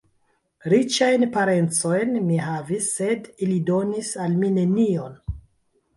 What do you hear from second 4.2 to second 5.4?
al mi nenion.